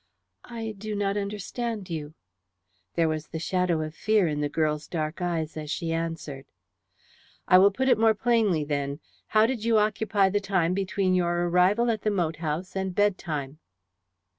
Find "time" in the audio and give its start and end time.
10.39-10.73